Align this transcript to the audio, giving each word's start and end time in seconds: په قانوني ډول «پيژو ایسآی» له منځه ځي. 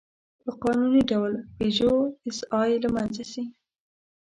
په 0.43 0.51
قانوني 0.63 1.01
ډول 1.11 1.33
«پيژو 1.57 1.93
ایسآی» 2.27 2.71
له 2.83 2.89
منځه 2.95 3.23
ځي. 3.31 3.43